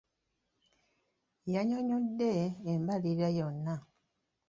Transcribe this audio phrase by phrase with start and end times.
[1.53, 2.31] Yannyonnyodde
[2.71, 3.75] embalirira yonna.